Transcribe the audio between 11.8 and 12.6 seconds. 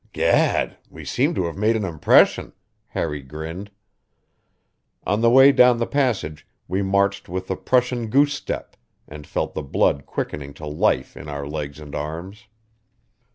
arms.